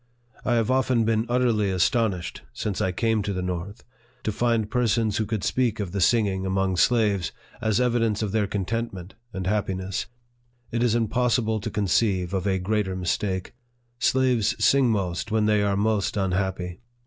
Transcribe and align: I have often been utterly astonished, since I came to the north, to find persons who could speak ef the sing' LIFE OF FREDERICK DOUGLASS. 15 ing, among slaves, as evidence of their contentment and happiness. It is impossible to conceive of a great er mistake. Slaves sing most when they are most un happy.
I 0.43 0.55
have 0.55 0.71
often 0.71 1.05
been 1.05 1.27
utterly 1.29 1.69
astonished, 1.69 2.41
since 2.53 2.81
I 2.81 2.91
came 2.91 3.21
to 3.21 3.33
the 3.33 3.43
north, 3.43 3.83
to 4.23 4.31
find 4.31 4.67
persons 4.71 5.17
who 5.17 5.27
could 5.27 5.43
speak 5.43 5.79
ef 5.79 5.91
the 5.91 6.01
sing' 6.01 6.25
LIFE 6.25 6.33
OF 6.33 6.39
FREDERICK 6.39 6.41
DOUGLASS. 6.55 6.81
15 6.87 6.97
ing, 6.97 7.07
among 7.11 7.19
slaves, 7.21 7.31
as 7.61 7.79
evidence 7.79 8.21
of 8.23 8.31
their 8.31 8.47
contentment 8.47 9.13
and 9.31 9.45
happiness. 9.45 10.07
It 10.71 10.81
is 10.81 10.95
impossible 10.95 11.59
to 11.59 11.69
conceive 11.69 12.33
of 12.33 12.47
a 12.47 12.57
great 12.57 12.87
er 12.87 12.95
mistake. 12.95 13.53
Slaves 13.99 14.55
sing 14.57 14.89
most 14.89 15.29
when 15.29 15.45
they 15.45 15.61
are 15.61 15.77
most 15.77 16.17
un 16.17 16.31
happy. 16.31 16.79